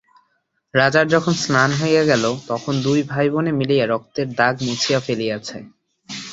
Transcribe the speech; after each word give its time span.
রাজার 0.73 1.05
যখন 1.07 1.33
স্নান 1.35 1.69
হইয়া 1.81 2.03
গেল, 2.03 2.23
তখন 2.47 2.73
দুই 2.83 2.99
ভাইবোনে 3.03 3.51
মিলিয়া 3.51 3.85
রক্তের 3.87 4.27
দাগ 4.35 4.55
মুছিয়া 4.67 4.99
ফেলিয়াছে। 4.99 5.57